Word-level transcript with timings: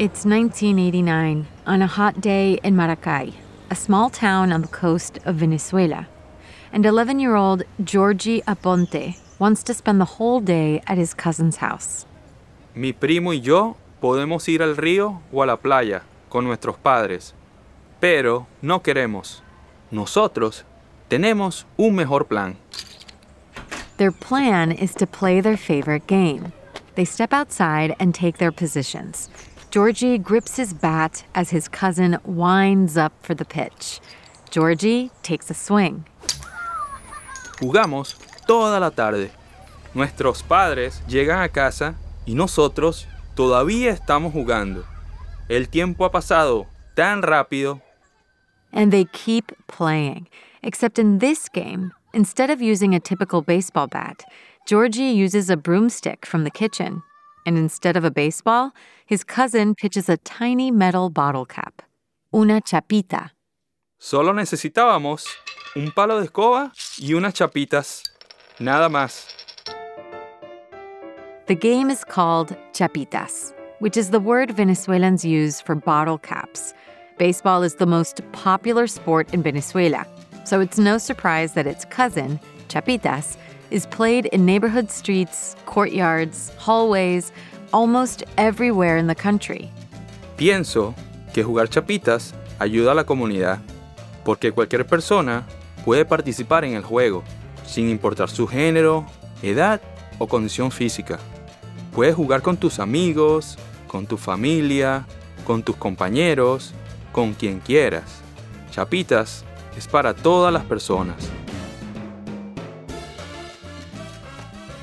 It's 0.00 0.24
1989 0.24 1.46
on 1.66 1.82
a 1.82 1.86
hot 1.86 2.22
day 2.22 2.58
in 2.64 2.74
Maracay, 2.74 3.34
a 3.68 3.74
small 3.74 4.08
town 4.08 4.50
on 4.50 4.62
the 4.62 4.68
coast 4.68 5.18
of 5.26 5.34
Venezuela. 5.34 6.08
And 6.72 6.86
11 6.86 7.20
year 7.20 7.36
old 7.36 7.64
Georgie 7.84 8.40
Aponte 8.48 9.18
wants 9.38 9.62
to 9.64 9.74
spend 9.74 10.00
the 10.00 10.16
whole 10.16 10.40
day 10.40 10.80
at 10.86 10.96
his 10.96 11.12
cousin's 11.12 11.56
house. 11.56 12.06
Mi 12.74 12.94
primo 12.94 13.32
y 13.32 13.40
yo 13.42 13.76
podemos 14.00 14.48
ir 14.48 14.62
al 14.62 14.78
río 14.78 15.20
o 15.30 15.42
a 15.42 15.46
la 15.46 15.58
playa 15.58 16.00
con 16.30 16.46
nuestros 16.46 16.78
padres, 16.78 17.34
pero 18.00 18.46
no 18.62 18.80
queremos. 18.80 19.42
Nosotros 19.90 20.64
tenemos 21.10 21.66
un 21.76 21.94
mejor 21.94 22.24
plan. 22.24 22.56
Their 23.98 24.12
plan 24.12 24.72
is 24.72 24.94
to 24.94 25.06
play 25.06 25.42
their 25.42 25.58
favorite 25.58 26.06
game. 26.06 26.54
They 26.94 27.04
step 27.04 27.34
outside 27.34 27.94
and 28.00 28.14
take 28.14 28.38
their 28.38 28.50
positions. 28.50 29.28
Georgie 29.70 30.18
grips 30.18 30.56
his 30.56 30.72
bat 30.74 31.22
as 31.32 31.50
his 31.50 31.68
cousin 31.68 32.18
winds 32.24 32.96
up 32.96 33.12
for 33.22 33.36
the 33.36 33.44
pitch. 33.44 34.00
Georgie 34.50 35.12
takes 35.22 35.48
a 35.48 35.54
swing. 35.54 36.04
Jugamos 37.60 38.16
toda 38.48 38.80
la 38.80 38.90
tarde. 38.90 39.30
Nuestros 39.94 40.42
padres 40.42 41.00
llegan 41.06 41.40
a 41.40 41.48
casa 41.48 41.94
y 42.26 42.34
nosotros 42.34 43.06
todavía 43.36 43.92
estamos 43.92 44.32
jugando. 44.32 44.84
El 45.48 45.68
tiempo 45.68 46.04
ha 46.04 46.10
pasado 46.10 46.66
tan 46.96 47.22
rápido. 47.22 47.80
And 48.72 48.92
they 48.92 49.04
keep 49.04 49.52
playing. 49.68 50.26
Except 50.64 50.98
in 50.98 51.20
this 51.20 51.48
game, 51.48 51.92
instead 52.12 52.50
of 52.50 52.60
using 52.60 52.92
a 52.92 53.00
typical 53.00 53.40
baseball 53.40 53.86
bat, 53.86 54.24
Georgie 54.66 55.12
uses 55.12 55.48
a 55.48 55.56
broomstick 55.56 56.26
from 56.26 56.42
the 56.42 56.50
kitchen. 56.50 57.02
And 57.46 57.56
instead 57.58 57.96
of 57.96 58.04
a 58.04 58.10
baseball, 58.10 58.72
his 59.06 59.24
cousin 59.24 59.74
pitches 59.74 60.08
a 60.08 60.16
tiny 60.18 60.70
metal 60.70 61.10
bottle 61.10 61.46
cap. 61.46 61.82
Una 62.32 62.60
chapita. 62.60 63.30
Solo 63.98 64.32
necesitábamos 64.32 65.26
un 65.76 65.90
palo 65.92 66.20
de 66.20 66.26
escoba 66.26 66.72
y 66.98 67.14
unas 67.14 67.34
chapitas. 67.34 68.02
Nada 68.58 68.88
más. 68.88 69.26
The 71.46 71.54
game 71.54 71.90
is 71.90 72.04
called 72.04 72.56
chapitas, 72.72 73.52
which 73.80 73.96
is 73.96 74.10
the 74.10 74.20
word 74.20 74.52
Venezuelans 74.52 75.24
use 75.24 75.60
for 75.60 75.74
bottle 75.74 76.18
caps. 76.18 76.72
Baseball 77.18 77.62
is 77.62 77.74
the 77.74 77.86
most 77.86 78.20
popular 78.32 78.86
sport 78.86 79.34
in 79.34 79.42
Venezuela, 79.42 80.06
so 80.44 80.60
it's 80.60 80.78
no 80.78 80.96
surprise 80.96 81.54
that 81.54 81.66
its 81.66 81.84
cousin, 81.84 82.38
chapitas, 82.68 83.36
is 83.70 83.86
played 83.86 84.26
in 84.32 84.44
neighborhood 84.44 84.90
streets, 84.90 85.56
courtyards, 85.66 86.52
hallways, 86.58 87.32
almost 87.72 88.24
everywhere 88.36 88.98
in 88.98 89.06
the 89.06 89.14
country. 89.14 89.70
Pienso 90.36 90.94
que 91.32 91.44
jugar 91.44 91.68
chapitas 91.68 92.34
ayuda 92.58 92.92
a 92.92 92.94
la 92.94 93.04
comunidad, 93.04 93.60
porque 94.24 94.52
cualquier 94.52 94.86
persona 94.86 95.46
puede 95.84 96.04
participar 96.04 96.64
en 96.64 96.74
el 96.74 96.82
juego, 96.82 97.22
sin 97.66 97.88
importar 97.88 98.28
su 98.28 98.46
género, 98.46 99.06
edad 99.42 99.80
o 100.18 100.26
condición 100.26 100.70
física. 100.70 101.18
Puedes 101.94 102.14
jugar 102.14 102.42
con 102.42 102.56
tus 102.56 102.78
amigos, 102.78 103.58
con 103.86 104.06
tu 104.06 104.16
familia, 104.16 105.06
con 105.44 105.62
tus 105.62 105.76
compañeros, 105.76 106.74
con 107.12 107.34
quien 107.34 107.60
quieras. 107.60 108.20
Chapitas 108.70 109.44
es 109.76 109.88
para 109.88 110.14
todas 110.14 110.52
las 110.52 110.64
personas. 110.64 111.16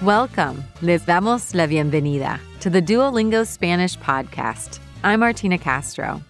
Welcome. 0.04 0.64
Les 0.84 1.04
damos 1.04 1.56
la 1.56 1.66
bienvenida 1.66 2.40
to 2.60 2.70
the 2.70 2.84
Duolingo 2.84 3.44
Spanish 3.48 3.98
podcast. 3.98 4.78
I'm 5.04 5.22
Martina 5.22 5.58
Castro. 5.58 6.22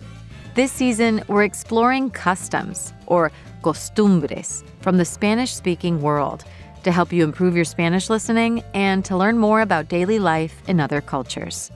This 0.55 0.71
season, 0.71 1.21
we're 1.27 1.43
exploring 1.43 2.09
customs, 2.11 2.93
or 3.07 3.29
costumbres, 3.63 4.63
from 4.79 4.95
the 4.95 5.03
Spanish 5.03 5.53
speaking 5.53 6.01
world 6.01 6.45
to 6.83 6.93
help 6.93 7.11
you 7.11 7.25
improve 7.25 7.57
your 7.57 7.65
Spanish 7.65 8.09
listening 8.09 8.63
and 8.73 9.03
to 9.03 9.17
learn 9.17 9.37
more 9.37 9.59
about 9.59 9.89
daily 9.89 10.17
life 10.17 10.61
in 10.69 10.79
other 10.79 11.01
cultures. 11.01 11.69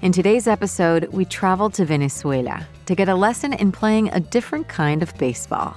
In 0.00 0.12
today's 0.12 0.46
episode, 0.46 1.06
we 1.06 1.24
travel 1.24 1.70
to 1.70 1.84
Venezuela 1.84 2.68
to 2.86 2.94
get 2.94 3.08
a 3.08 3.16
lesson 3.16 3.52
in 3.52 3.72
playing 3.72 4.10
a 4.10 4.20
different 4.20 4.68
kind 4.68 5.02
of 5.02 5.12
baseball. 5.18 5.76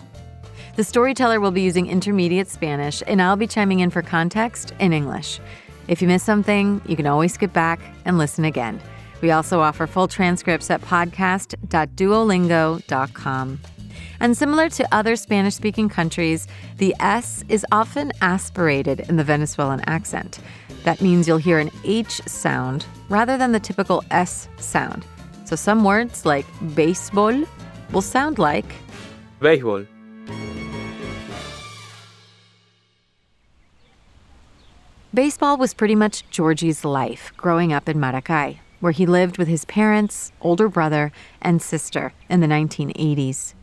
The 0.76 0.84
storyteller 0.84 1.40
will 1.40 1.52
be 1.52 1.62
using 1.62 1.88
intermediate 1.88 2.50
Spanish, 2.50 3.02
and 3.08 3.22
I'll 3.22 3.38
be 3.38 3.48
chiming 3.48 3.80
in 3.80 3.90
for 3.90 4.02
context 4.02 4.74
in 4.80 4.92
English. 4.92 5.40
If 5.88 6.02
you 6.02 6.10
miss 6.10 6.24
something, 6.24 6.82
you 6.86 6.98
can 6.98 7.08
always 7.08 7.34
skip 7.34 7.54
back 7.54 7.80
and 8.04 8.18
listen 8.18 8.44
again. 8.44 8.82
We 9.22 9.32
also 9.32 9.62
offer 9.62 9.88
full 9.88 10.10
transcripts 10.10 10.70
at 10.70 10.82
podcast.duolingo.com. 10.82 13.60
And 14.20 14.38
similar 14.38 14.68
to 14.70 14.94
other 14.94 15.16
Spanish 15.16 15.56
speaking 15.56 15.88
countries, 15.88 16.46
the 16.78 16.94
S 17.00 17.46
is 17.48 17.66
often 17.72 18.12
aspirated 18.22 19.00
in 19.02 19.16
the 19.16 19.24
Venezuelan 19.24 19.80
accent. 19.88 20.40
That 20.84 21.00
means 21.02 21.26
you'll 21.26 21.38
hear 21.38 21.60
an 21.60 21.72
H 21.86 22.22
sound 22.26 22.86
rather 23.08 23.38
than 23.38 23.54
the 23.54 23.62
typical 23.62 24.04
S 24.12 24.50
sound. 24.58 25.06
So 25.46 25.56
some 25.56 25.86
words 25.86 26.26
like 26.26 26.46
baseball 26.76 27.46
will 27.94 28.02
sound 28.02 28.40
like 28.40 28.66
Béisbol. 29.40 29.88
Baseball 35.16 35.56
was 35.56 35.74
pretty 35.74 35.96
much 35.96 36.30
Georgie's 36.30 36.84
life 36.84 37.32
growing 37.38 37.72
up 37.72 37.88
in 37.88 37.98
Maracay, 37.98 38.60
where 38.82 38.92
he 38.92 39.06
lived 39.06 39.38
with 39.38 39.48
his 39.48 39.64
parents, 39.64 40.34
older 40.42 40.68
brother, 40.68 41.14
and 41.42 41.62
sister 41.62 42.12
in 42.30 42.42
the 42.42 42.48
1980s. 42.48 43.54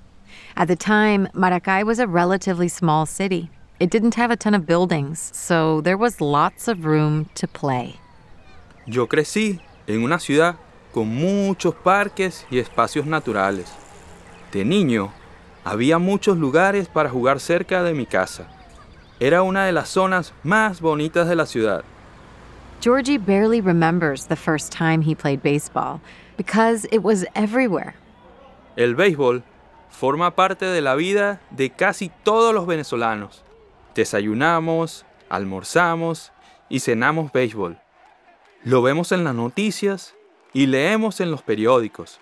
At 0.56 0.68
the 0.68 0.76
time, 0.76 1.28
Maracay 1.34 1.84
was 1.84 1.98
a 1.98 2.06
relatively 2.06 2.68
small 2.68 3.04
city. 3.04 3.50
It 3.78 3.90
didn't 3.90 4.14
have 4.14 4.30
a 4.30 4.36
ton 4.36 4.54
of 4.54 4.64
buildings, 4.64 5.30
so 5.34 5.82
there 5.82 5.98
was 5.98 6.22
lots 6.22 6.68
of 6.68 6.86
room 6.86 7.28
to 7.34 7.46
play. 7.46 8.00
Yo 8.86 9.06
crecí 9.06 9.60
en 9.86 10.02
una 10.02 10.20
ciudad 10.20 10.56
con 10.90 11.06
muchos 11.06 11.74
parques 11.74 12.46
y 12.50 12.60
espacios 12.60 13.04
naturales. 13.04 13.70
De 14.52 14.64
niño, 14.64 15.12
había 15.66 15.98
muchos 15.98 16.38
lugares 16.38 16.88
para 16.88 17.10
jugar 17.10 17.40
cerca 17.40 17.82
de 17.82 17.92
mi 17.92 18.06
casa. 18.06 18.48
Era 19.20 19.42
una 19.42 19.64
de 19.66 19.72
las 19.72 19.88
zonas 19.88 20.32
más 20.42 20.80
bonitas 20.80 21.28
de 21.28 21.36
la 21.36 21.46
ciudad. 21.46 21.84
Georgie 22.80 23.18
barely 23.18 23.60
remembers 23.60 24.26
the 24.26 24.36
first 24.36 24.72
time 24.72 25.02
he 25.02 25.14
played 25.14 25.40
baseball 25.42 26.00
because 26.36 26.86
it 26.90 27.02
was 27.02 27.24
everywhere. 27.34 27.94
El 28.76 28.96
béisbol 28.96 29.44
forma 29.90 30.34
parte 30.34 30.66
de 30.66 30.80
la 30.80 30.96
vida 30.96 31.40
de 31.50 31.70
casi 31.70 32.10
todos 32.24 32.52
los 32.52 32.66
venezolanos. 32.66 33.44
Desayunamos, 33.94 35.04
almorzamos 35.28 36.32
y 36.68 36.80
cenamos 36.80 37.30
béisbol. 37.30 37.78
Lo 38.64 38.82
vemos 38.82 39.12
en 39.12 39.24
las 39.24 39.34
noticias 39.34 40.14
y 40.52 40.66
leemos 40.66 41.20
en 41.20 41.30
los 41.30 41.42
periódicos. 41.42 42.18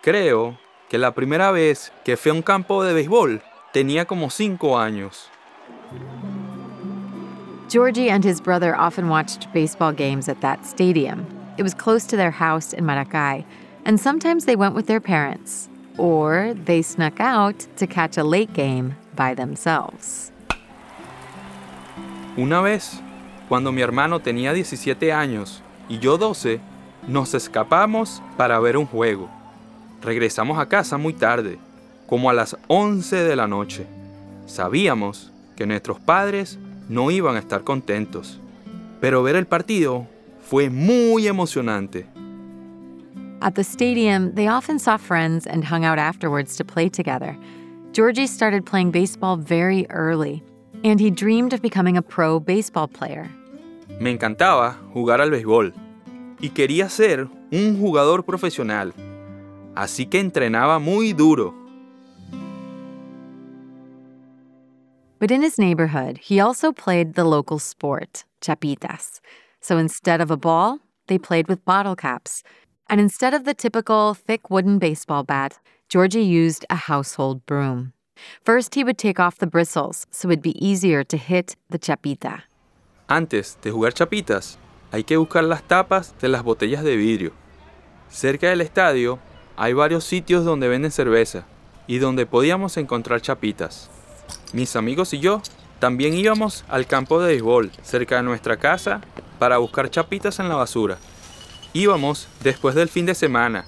Creo 0.00 0.58
que 0.88 0.98
la 0.98 1.14
primera 1.14 1.50
vez 1.50 1.92
que 2.04 2.16
fui 2.16 2.30
a 2.30 2.34
un 2.34 2.42
campo 2.42 2.84
de 2.84 2.94
béisbol 2.94 3.42
tenía 3.72 4.04
como 4.04 4.30
cinco 4.30 4.78
años. 4.78 5.30
Georgie 7.68 8.08
and 8.08 8.22
his 8.22 8.40
brother 8.40 8.76
often 8.76 9.08
watched 9.08 9.52
baseball 9.52 9.92
games 9.92 10.28
at 10.28 10.40
that 10.40 10.64
stadium. 10.64 11.26
It 11.56 11.62
was 11.62 11.74
close 11.74 12.04
to 12.06 12.16
their 12.16 12.30
house 12.30 12.72
in 12.72 12.84
Maracay, 12.84 13.44
and 13.84 13.98
sometimes 13.98 14.44
they 14.44 14.56
went 14.56 14.74
with 14.74 14.86
their 14.86 15.00
parents, 15.00 15.68
or 15.98 16.54
they 16.54 16.82
snuck 16.82 17.20
out 17.20 17.66
to 17.76 17.86
catch 17.86 18.16
a 18.16 18.24
late 18.24 18.52
game 18.52 18.94
by 19.16 19.34
themselves. 19.34 20.30
Una 22.36 22.60
vez, 22.62 23.00
cuando 23.48 23.72
mi 23.72 23.82
hermano 23.82 24.20
tenía 24.20 24.52
17 24.52 25.12
años 25.12 25.62
y 25.88 25.98
yo 25.98 26.16
12, 26.16 26.60
nos 27.06 27.34
escapamos 27.34 28.22
para 28.36 28.58
ver 28.60 28.76
un 28.76 28.86
juego. 28.86 29.28
Regresamos 30.02 30.58
a 30.58 30.66
casa 30.66 30.98
muy 30.98 31.12
tarde, 31.12 31.58
como 32.06 32.30
a 32.30 32.32
las 32.32 32.56
11 32.68 33.16
de 33.16 33.36
la 33.36 33.46
noche. 33.46 33.86
Sabíamos 34.46 35.32
que 35.54 35.66
nuestros 35.66 36.00
padres 36.00 36.58
no 36.88 37.10
iban 37.10 37.36
a 37.36 37.40
estar 37.40 37.64
contentos, 37.64 38.40
pero 39.00 39.22
ver 39.22 39.36
el 39.36 39.46
partido 39.46 40.06
fue 40.40 40.70
muy 40.70 41.26
emocionante. 41.26 42.06
At 43.40 43.54
the 43.54 43.64
stadium, 43.64 44.34
they 44.34 44.48
often 44.48 44.78
saw 44.78 44.96
friends 44.96 45.46
and 45.46 45.64
hung 45.64 45.84
out 45.84 45.98
afterwards 45.98 46.56
to 46.56 46.64
play 46.64 46.88
together. 46.88 47.36
Georgie 47.92 48.26
started 48.26 48.64
playing 48.64 48.90
baseball 48.90 49.36
very 49.36 49.86
early, 49.90 50.42
and 50.82 50.98
he 50.98 51.10
dreamed 51.10 51.52
of 51.52 51.60
becoming 51.60 51.96
a 51.96 52.02
pro 52.02 52.40
baseball 52.40 52.88
player. 52.88 53.28
Me 54.00 54.10
encantaba 54.10 54.78
jugar 54.92 55.20
al 55.20 55.30
béisbol 55.30 55.72
y 56.40 56.48
quería 56.50 56.88
ser 56.88 57.28
un 57.52 57.78
jugador 57.78 58.24
profesional, 58.24 58.92
así 59.74 60.06
que 60.06 60.20
entrenaba 60.20 60.78
muy 60.78 61.12
duro. 61.12 61.54
But 65.24 65.30
in 65.30 65.40
his 65.40 65.58
neighborhood, 65.58 66.18
he 66.18 66.38
also 66.38 66.70
played 66.70 67.14
the 67.14 67.24
local 67.24 67.58
sport, 67.58 68.26
chapitas. 68.42 69.20
So 69.58 69.78
instead 69.78 70.20
of 70.20 70.30
a 70.30 70.36
ball, 70.36 70.80
they 71.06 71.16
played 71.16 71.48
with 71.48 71.64
bottle 71.64 71.96
caps. 71.96 72.42
And 72.90 73.00
instead 73.00 73.32
of 73.32 73.46
the 73.46 73.54
typical 73.54 74.12
thick 74.12 74.50
wooden 74.50 74.78
baseball 74.78 75.22
bat, 75.24 75.58
Georgie 75.88 76.20
used 76.20 76.66
a 76.68 76.76
household 76.76 77.46
broom. 77.46 77.94
First, 78.42 78.74
he 78.74 78.84
would 78.84 78.98
take 78.98 79.18
off 79.18 79.38
the 79.38 79.46
bristles 79.46 80.06
so 80.10 80.28
it'd 80.28 80.42
be 80.42 80.62
easier 80.62 81.02
to 81.04 81.16
hit 81.16 81.56
the 81.70 81.78
chapita. 81.78 82.42
Antes 83.08 83.56
de 83.62 83.70
jugar 83.70 83.94
chapitas, 83.94 84.58
hay 84.92 85.04
que 85.04 85.16
buscar 85.16 85.44
las 85.44 85.62
tapas 85.62 86.12
de 86.20 86.28
las 86.28 86.42
botellas 86.42 86.84
de 86.84 86.98
vidrio. 86.98 87.32
Cerca 88.10 88.50
del 88.50 88.60
estadio 88.60 89.18
hay 89.56 89.72
varios 89.72 90.04
sitios 90.04 90.44
donde 90.44 90.68
venden 90.68 90.90
cerveza 90.90 91.46
y 91.86 91.96
donde 91.96 92.26
podíamos 92.26 92.76
encontrar 92.76 93.22
chapitas. 93.22 93.88
Mis 94.52 94.76
amigos 94.76 95.12
y 95.14 95.20
yo 95.20 95.42
también 95.78 96.14
íbamos 96.14 96.64
al 96.68 96.86
campo 96.86 97.20
de 97.20 97.28
béisbol 97.28 97.70
cerca 97.82 98.16
de 98.16 98.22
nuestra 98.22 98.56
casa 98.56 99.00
para 99.38 99.58
buscar 99.58 99.90
chapitas 99.90 100.38
en 100.38 100.48
la 100.48 100.54
basura. 100.54 100.98
Íbamos 101.72 102.28
después 102.42 102.74
del 102.74 102.88
fin 102.88 103.04
de 103.04 103.14
semana 103.14 103.64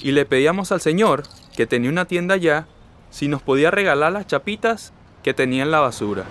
y 0.00 0.12
le 0.12 0.24
pedíamos 0.24 0.72
al 0.72 0.80
señor, 0.80 1.22
que 1.56 1.66
tenía 1.66 1.90
una 1.90 2.06
tienda 2.06 2.34
allá, 2.34 2.66
si 3.10 3.28
nos 3.28 3.42
podía 3.42 3.70
regalar 3.70 4.12
las 4.12 4.26
chapitas 4.26 4.92
que 5.22 5.34
tenía 5.34 5.62
en 5.62 5.70
la 5.70 5.80
basura. 5.80 6.24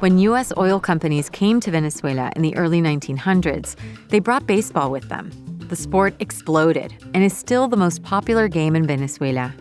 When 0.00 0.18
U.S. 0.18 0.52
oil 0.56 0.80
companies 0.80 1.30
came 1.30 1.60
to 1.60 1.70
Venezuela 1.70 2.30
in 2.36 2.42
the 2.42 2.56
early 2.56 2.80
1900s, 2.80 3.74
they 4.08 4.20
brought 4.20 4.46
baseball 4.46 4.90
with 4.90 5.08
them. 5.08 5.30
The 5.68 5.76
sport 5.76 6.14
exploded 6.20 6.94
and 7.14 7.24
is 7.24 7.36
still 7.36 7.68
the 7.68 7.76
most 7.76 8.02
popular 8.02 8.48
game 8.48 8.76
in 8.76 8.86
Venezuela. 8.86 9.54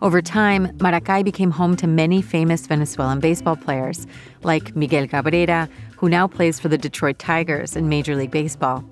Over 0.00 0.22
time, 0.22 0.68
Maracay 0.78 1.24
became 1.24 1.50
home 1.50 1.74
to 1.76 1.88
many 1.88 2.22
famous 2.22 2.68
Venezuelan 2.68 3.18
baseball 3.18 3.56
players, 3.56 4.06
like 4.44 4.76
Miguel 4.76 5.08
Cabrera, 5.08 5.68
who 5.96 6.08
now 6.08 6.28
plays 6.28 6.60
for 6.60 6.68
the 6.68 6.78
Detroit 6.78 7.18
Tigers 7.18 7.74
in 7.74 7.88
Major 7.88 8.14
League 8.14 8.30
Baseball. 8.30 8.84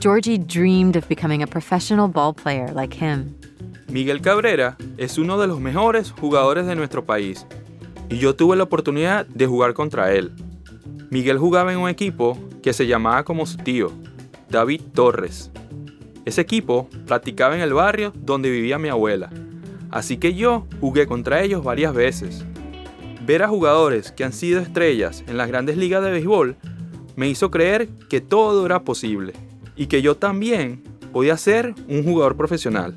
Georgie 0.00 0.36
dreamed 0.36 0.96
of 0.96 1.08
becoming 1.08 1.44
a 1.44 1.46
professional 1.46 2.08
ball 2.08 2.32
player 2.32 2.72
like 2.72 2.92
him. 2.92 3.36
Miguel 3.88 4.20
Cabrera 4.20 4.76
es 4.96 5.16
uno 5.16 5.38
de 5.38 5.46
los 5.46 5.60
mejores 5.60 6.10
jugadores 6.10 6.66
de 6.66 6.74
nuestro 6.74 7.06
país 7.06 7.46
y 8.10 8.18
yo 8.18 8.34
tuve 8.34 8.56
la 8.56 8.64
oportunidad 8.64 9.26
de 9.26 9.46
jugar 9.46 9.74
contra 9.74 10.12
él. 10.12 10.32
Miguel 11.10 11.38
jugaba 11.38 11.72
en 11.72 11.78
un 11.78 11.88
equipo 11.88 12.36
que 12.62 12.72
se 12.72 12.88
llamaba 12.88 13.24
como 13.24 13.46
su 13.46 13.58
tío, 13.58 13.92
David 14.50 14.82
Torres. 14.92 15.52
Ese 16.24 16.40
equipo 16.40 16.88
practicaba 17.06 17.54
en 17.54 17.62
el 17.62 17.72
barrio 17.72 18.12
donde 18.14 18.50
vivía 18.50 18.78
mi 18.78 18.88
abuela, 18.88 19.30
así 19.90 20.16
que 20.16 20.34
yo 20.34 20.66
jugué 20.80 21.06
contra 21.06 21.42
ellos 21.42 21.64
varias 21.64 21.94
veces. 21.94 22.44
Ver 23.24 23.42
a 23.42 23.48
jugadores 23.48 24.12
que 24.12 24.24
han 24.24 24.32
sido 24.32 24.60
estrellas 24.60 25.24
en 25.26 25.36
las 25.36 25.48
grandes 25.48 25.76
ligas 25.76 26.02
de 26.02 26.10
béisbol 26.10 26.56
me 27.16 27.28
hizo 27.28 27.50
creer 27.50 27.88
que 28.08 28.20
todo 28.20 28.64
era 28.64 28.84
posible 28.84 29.32
y 29.76 29.86
que 29.86 30.02
yo 30.02 30.16
también 30.16 30.82
podía 31.12 31.36
ser 31.36 31.74
un 31.88 32.04
jugador 32.04 32.36
profesional. 32.36 32.94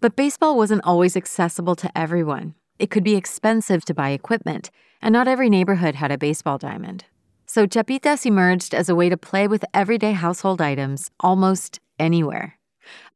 But 0.00 0.16
baseball 0.16 0.56
wasn't 0.56 0.82
always 0.84 1.16
accessible 1.16 1.74
to 1.76 1.90
everyone. 1.94 2.54
It 2.78 2.90
could 2.90 3.04
be 3.04 3.16
expensive 3.16 3.84
to 3.84 3.94
buy 3.94 4.10
equipment, 4.10 4.70
and 5.02 5.12
not 5.12 5.28
every 5.28 5.50
neighborhood 5.50 5.96
had 5.96 6.10
a 6.10 6.16
baseball 6.16 6.56
diamond. 6.56 7.04
So 7.46 7.66
chapitas 7.66 8.24
emerged 8.24 8.74
as 8.74 8.88
a 8.88 8.94
way 8.94 9.08
to 9.08 9.16
play 9.16 9.48
with 9.48 9.64
everyday 9.74 10.12
household 10.12 10.62
items 10.62 11.10
almost 11.18 11.80
anywhere. 11.98 12.59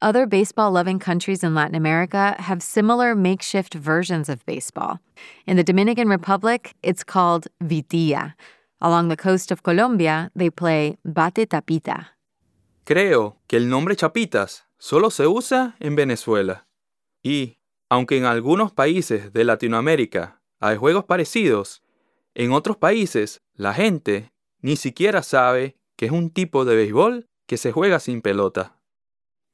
Other 0.00 0.26
baseball 0.26 0.70
loving 0.72 0.98
countries 0.98 1.42
in 1.42 1.54
Latin 1.54 1.74
America 1.74 2.36
have 2.38 2.62
similar 2.62 3.14
makeshift 3.14 3.74
versions 3.74 4.28
of 4.28 4.44
baseball. 4.46 5.00
In 5.46 5.56
the 5.56 5.64
Dominican 5.64 6.08
Republic, 6.08 6.74
it's 6.82 7.04
called 7.04 7.48
vitilla. 7.62 8.34
Along 8.80 9.08
the 9.08 9.16
coast 9.16 9.50
of 9.50 9.62
Colombia, 9.62 10.30
they 10.36 10.50
play 10.50 10.96
bate 11.04 11.48
tapita. 11.48 12.16
Creo 12.84 13.36
que 13.46 13.56
el 13.56 13.68
nombre 13.68 13.96
chapitas 13.96 14.64
solo 14.78 15.10
se 15.10 15.26
usa 15.26 15.74
en 15.80 15.96
Venezuela. 15.96 16.66
Y, 17.22 17.56
aunque 17.88 18.18
en 18.18 18.26
algunos 18.26 18.72
países 18.72 19.32
de 19.32 19.44
Latinoamérica 19.44 20.42
hay 20.60 20.76
juegos 20.76 21.04
parecidos, 21.04 21.82
en 22.34 22.52
otros 22.52 22.76
países 22.76 23.40
la 23.54 23.72
gente 23.72 24.32
ni 24.60 24.76
siquiera 24.76 25.22
sabe 25.22 25.76
que 25.96 26.06
es 26.06 26.12
un 26.12 26.30
tipo 26.30 26.64
de 26.64 26.76
béisbol 26.76 27.28
que 27.46 27.56
se 27.56 27.72
juega 27.72 28.00
sin 28.00 28.20
pelota. 28.20 28.76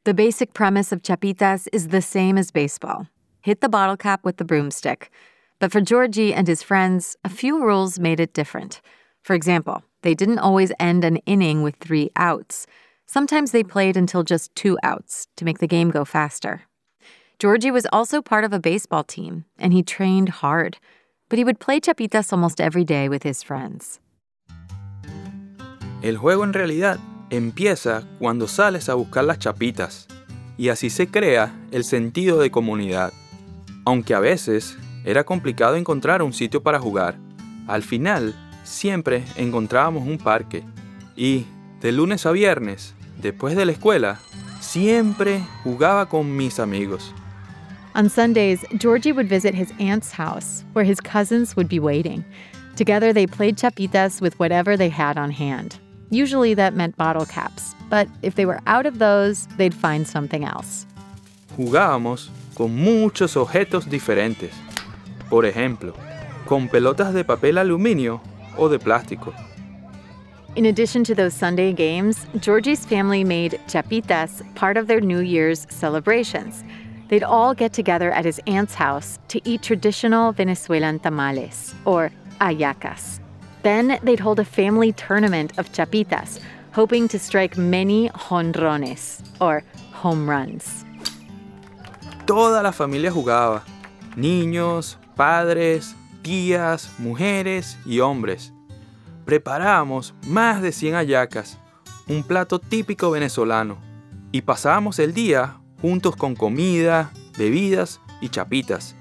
The 0.04 0.14
basic 0.14 0.54
premise 0.54 0.92
of 0.92 1.02
chapitas 1.02 1.68
is 1.74 1.88
the 1.88 2.00
same 2.00 2.38
as 2.38 2.50
baseball 2.50 3.06
hit 3.42 3.60
the 3.60 3.68
bottle 3.68 3.96
cap 3.96 4.24
with 4.24 4.36
the 4.36 4.44
broomstick. 4.44 5.10
But 5.58 5.72
for 5.72 5.80
Georgie 5.80 6.34
and 6.34 6.46
his 6.46 6.62
friends, 6.62 7.16
a 7.24 7.28
few 7.28 7.62
rules 7.62 7.98
made 7.98 8.20
it 8.20 8.34
different. 8.34 8.80
For 9.22 9.34
example, 9.34 9.82
they 10.02 10.14
didn't 10.14 10.38
always 10.38 10.72
end 10.78 11.04
an 11.04 11.16
inning 11.26 11.62
with 11.62 11.76
three 11.76 12.10
outs. 12.16 12.66
Sometimes 13.06 13.50
they 13.50 13.64
played 13.64 13.96
until 13.96 14.22
just 14.22 14.54
two 14.54 14.78
outs 14.82 15.26
to 15.36 15.44
make 15.44 15.58
the 15.58 15.66
game 15.66 15.90
go 15.90 16.04
faster. 16.04 16.62
Georgie 17.38 17.70
was 17.70 17.86
also 17.92 18.20
part 18.20 18.44
of 18.44 18.52
a 18.52 18.60
baseball 18.60 19.04
team, 19.04 19.44
and 19.58 19.72
he 19.72 19.82
trained 19.82 20.28
hard, 20.28 20.78
but 21.28 21.38
he 21.38 21.44
would 21.44 21.60
play 21.60 21.80
chapitas 21.80 22.32
almost 22.32 22.60
every 22.60 22.84
day 22.84 23.08
with 23.08 23.22
his 23.22 23.42
friends. 23.42 24.00
El 26.02 26.16
juego 26.16 26.42
en 26.42 26.52
realidad 26.52 26.98
empieza 27.30 28.02
cuando 28.18 28.48
sales 28.48 28.88
a 28.88 28.94
buscar 28.94 29.24
las 29.24 29.38
chapitas, 29.38 30.06
y 30.58 30.68
así 30.68 30.90
se 30.90 31.08
crea 31.08 31.54
el 31.70 31.84
sentido 31.84 32.38
de 32.38 32.50
comunidad. 32.50 33.12
Aunque 33.84 34.14
a 34.14 34.20
veces 34.20 34.76
era 35.04 35.24
complicado 35.24 35.76
encontrar 35.76 36.22
un 36.22 36.32
sitio 36.32 36.62
para 36.62 36.78
jugar, 36.78 37.16
al 37.66 37.82
final 37.82 38.34
siempre 38.64 39.24
encontrábamos 39.36 40.06
un 40.06 40.18
parque, 40.18 40.62
y 41.16 41.46
de 41.80 41.92
lunes 41.92 42.26
a 42.26 42.32
viernes, 42.32 42.94
después 43.22 43.56
de 43.56 43.64
la 43.64 43.72
escuela, 43.72 44.20
siempre 44.60 45.40
jugaba 45.64 46.06
con 46.06 46.36
mis 46.36 46.58
amigos. 46.60 47.14
On 47.94 48.08
Sundays, 48.08 48.64
Georgie 48.78 49.12
would 49.12 49.28
visit 49.28 49.54
his 49.54 49.72
aunt's 49.80 50.12
house, 50.12 50.64
where 50.74 50.84
his 50.84 51.00
cousins 51.00 51.56
would 51.56 51.68
be 51.68 51.80
waiting. 51.80 52.24
Together, 52.76 53.12
they 53.12 53.26
played 53.26 53.56
chapitas 53.56 54.20
with 54.20 54.38
whatever 54.38 54.76
they 54.76 54.88
had 54.88 55.18
on 55.18 55.32
hand. 55.32 55.79
Usually 56.10 56.54
that 56.54 56.74
meant 56.74 56.96
bottle 56.96 57.24
caps, 57.24 57.74
but 57.88 58.08
if 58.22 58.34
they 58.34 58.44
were 58.44 58.60
out 58.66 58.84
of 58.84 58.98
those, 58.98 59.46
they'd 59.56 59.74
find 59.74 60.06
something 60.06 60.44
else. 60.44 60.86
Jugábamos 61.56 62.30
con 62.54 62.74
muchos 62.74 63.36
objetos 63.36 63.88
diferentes. 63.88 64.50
Por 65.28 65.44
ejemplo, 65.44 65.94
con 66.46 66.68
pelotas 66.68 67.14
de 67.14 67.22
papel 67.22 67.58
aluminio 67.58 68.20
o 68.58 68.68
de 68.68 68.78
plástico. 68.78 69.32
In 70.56 70.66
addition 70.66 71.04
to 71.04 71.14
those 71.14 71.32
Sunday 71.32 71.72
games, 71.72 72.26
Georgie's 72.40 72.84
family 72.84 73.22
made 73.22 73.60
chapitas 73.68 74.42
part 74.56 74.76
of 74.76 74.88
their 74.88 75.00
New 75.00 75.20
Year's 75.20 75.64
celebrations. 75.70 76.64
They'd 77.08 77.22
all 77.22 77.54
get 77.54 77.72
together 77.72 78.10
at 78.10 78.24
his 78.24 78.40
aunt's 78.48 78.74
house 78.74 79.20
to 79.28 79.40
eat 79.44 79.62
traditional 79.62 80.32
Venezuelan 80.32 80.98
tamales, 80.98 81.72
or 81.84 82.10
ayacas. 82.40 83.20
Then 83.62 83.98
they'd 84.02 84.20
hold 84.20 84.40
a 84.40 84.44
family 84.44 84.92
tournament 84.92 85.58
of 85.58 85.70
chapitas, 85.72 86.40
hoping 86.72 87.08
to 87.08 87.18
strike 87.18 87.58
many 87.58 88.08
jonrones, 88.10 89.22
or 89.40 89.62
home 89.92 90.28
runs. 90.28 90.84
Toda 92.26 92.62
la 92.62 92.72
familia 92.72 93.10
jugaba. 93.10 93.64
Niños, 94.16 94.98
padres, 95.16 95.94
tías, 96.22 96.90
mujeres 96.98 97.76
y 97.84 98.00
hombres. 98.00 98.52
Preparábamos 99.24 100.14
más 100.26 100.62
de 100.62 100.72
100 100.72 100.94
ayacas, 100.94 101.58
un 102.08 102.22
plato 102.22 102.58
típico 102.58 103.10
venezolano, 103.10 103.78
y 104.32 104.42
pasábamos 104.42 104.98
el 104.98 105.12
día 105.12 105.60
juntos 105.80 106.16
con 106.16 106.34
comida, 106.34 107.10
bebidas 107.36 108.00
y 108.20 108.28
chapitas. 108.28 108.94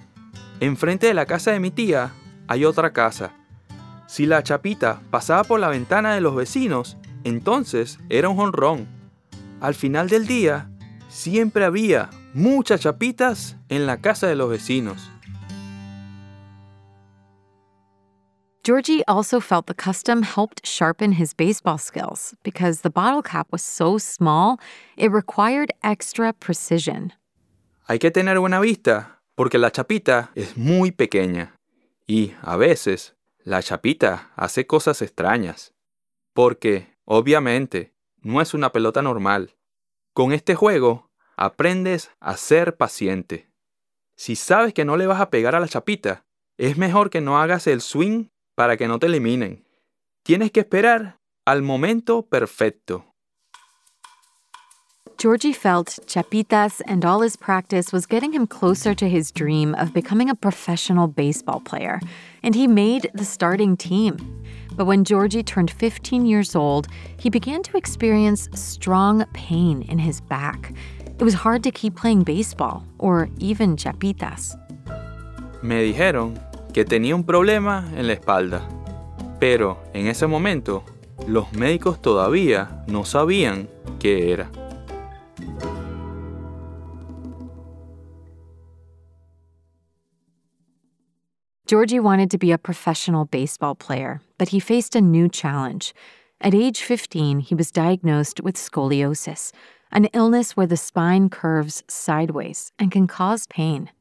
Enfrente 0.59 1.07
de 1.07 1.13
la 1.13 1.25
casa 1.25 1.51
de 1.51 1.59
mi 1.59 1.71
tía 1.71 2.11
hay 2.47 2.65
otra 2.65 2.91
casa. 2.91 3.31
Si 4.09 4.25
la 4.25 4.41
chapita 4.41 5.03
pasaba 5.11 5.43
por 5.43 5.59
la 5.59 5.67
ventana 5.67 6.15
de 6.15 6.19
los 6.19 6.33
vecinos, 6.33 6.97
entonces 7.23 7.99
era 8.09 8.27
un 8.27 8.37
jonrón. 8.37 8.87
Al 9.61 9.75
final 9.75 10.09
del 10.09 10.25
día, 10.25 10.67
siempre 11.09 11.63
había 11.63 12.09
muchas 12.33 12.81
chapitas 12.81 13.55
en 13.69 13.85
la 13.85 13.97
casa 13.97 14.25
de 14.25 14.35
los 14.35 14.49
vecinos. 14.49 15.11
Georgie 18.63 19.03
also 19.07 19.39
felt 19.39 19.67
the 19.67 19.75
custom 19.75 20.23
helped 20.23 20.65
sharpen 20.65 21.13
his 21.13 21.35
baseball 21.35 21.77
skills 21.77 22.35
because 22.43 22.81
the 22.81 22.89
bottle 22.89 23.21
cap 23.21 23.45
was 23.51 23.61
so 23.61 23.99
small, 23.99 24.57
it 24.97 25.11
required 25.11 25.71
extra 25.83 26.33
precision. 26.33 27.13
Hay 27.87 27.99
que 27.99 28.09
tener 28.09 28.39
buena 28.39 28.59
vista 28.59 29.19
porque 29.35 29.59
la 29.59 29.69
chapita 29.69 30.31
es 30.33 30.57
muy 30.57 30.91
pequeña 30.91 31.53
y, 32.07 32.33
a 32.41 32.57
veces, 32.57 33.13
la 33.43 33.63
chapita 33.63 34.31
hace 34.35 34.67
cosas 34.67 35.01
extrañas. 35.01 35.73
Porque, 36.33 36.97
obviamente, 37.05 37.93
no 38.17 38.41
es 38.41 38.53
una 38.53 38.71
pelota 38.71 39.01
normal. 39.01 39.55
Con 40.13 40.33
este 40.33 40.55
juego, 40.55 41.09
aprendes 41.35 42.11
a 42.19 42.37
ser 42.37 42.75
paciente. 42.75 43.49
Si 44.15 44.35
sabes 44.35 44.73
que 44.73 44.85
no 44.85 44.97
le 44.97 45.07
vas 45.07 45.21
a 45.21 45.29
pegar 45.29 45.55
a 45.55 45.59
la 45.59 45.67
chapita, 45.67 46.25
es 46.57 46.77
mejor 46.77 47.09
que 47.09 47.21
no 47.21 47.39
hagas 47.39 47.67
el 47.67 47.81
swing 47.81 48.25
para 48.55 48.75
que 48.75 48.87
no 48.87 48.99
te 48.99 49.05
eliminen. 49.05 49.65
Tienes 50.23 50.51
que 50.51 50.59
esperar 50.59 51.19
al 51.45 51.61
momento 51.61 52.27
perfecto. 52.27 53.08
Georgie 55.19 55.51
felt 55.51 55.99
Chapitas 56.05 56.81
and 56.87 57.03
all 57.03 57.19
his 57.19 57.35
practice 57.35 57.91
was 57.91 58.05
getting 58.05 58.31
him 58.31 58.47
closer 58.47 58.95
to 58.95 59.09
his 59.09 59.33
dream 59.33 59.75
of 59.75 59.93
becoming 59.93 60.29
a 60.29 60.33
professional 60.33 61.07
baseball 61.09 61.59
player, 61.59 61.99
and 62.41 62.55
he 62.55 62.67
made 62.67 63.11
the 63.13 63.25
starting 63.25 63.75
team. 63.75 64.15
But 64.77 64.85
when 64.85 65.03
Georgie 65.03 65.43
turned 65.43 65.71
15 65.71 66.25
years 66.25 66.55
old, 66.55 66.87
he 67.17 67.29
began 67.29 67.63
to 67.63 67.75
experience 67.75 68.47
strong 68.53 69.25
pain 69.33 69.81
in 69.89 69.99
his 69.99 70.21
back. 70.21 70.73
It 71.19 71.23
was 71.25 71.33
hard 71.33 71.63
to 71.63 71.71
keep 71.71 71.97
playing 71.97 72.23
baseball 72.23 72.85
or 72.97 73.27
even 73.39 73.75
chapitas. 73.75 74.55
Me 75.61 75.83
dijeron 75.83 76.39
que 76.73 76.85
tenía 76.85 77.13
un 77.13 77.25
problema 77.25 77.83
en 77.97 78.07
la 78.07 78.13
espalda, 78.13 78.61
pero 79.37 79.79
en 79.93 80.07
ese 80.07 80.27
momento 80.27 80.85
los 81.27 81.51
médicos 81.51 82.01
todavía 82.01 82.85
no 82.87 83.03
sabían 83.03 83.67
qué 83.99 84.31
era. 84.31 84.49
Georgie 91.69 91.99
wanted 91.99 92.31
to 92.31 92.39
be 92.39 92.51
a 92.51 92.57
professional 92.57 93.25
baseball 93.25 93.75
player, 93.75 94.21
but 94.39 94.49
he 94.49 94.59
faced 94.59 94.95
a 94.95 95.01
new 95.01 95.29
challenge. 95.29 95.93
At 96.41 96.55
age 96.55 96.81
15, 96.81 97.41
he 97.41 97.53
was 97.53 97.69
diagnosed 97.69 98.41
with 98.41 98.55
scoliosis, 98.55 99.51
an 99.91 100.05
illness 100.05 100.57
where 100.57 100.65
the 100.65 100.75
spine 100.75 101.29
curves 101.29 101.83
sideways 101.87 102.71
and 102.79 102.91
can 102.91 103.05
cause 103.05 103.45
pain. 103.45 103.91